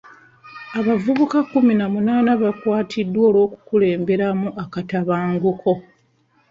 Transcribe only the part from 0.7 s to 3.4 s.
Abavubuka kkumi na munaana baakwatiddwa